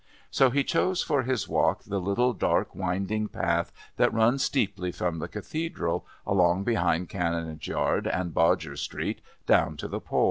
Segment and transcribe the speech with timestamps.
[0.31, 5.19] So he chose for his walk the little dark winding path that runs steeply from
[5.19, 10.19] the Cathedral, along behind Canon's Yard and Bodger's Street, down to the Pol.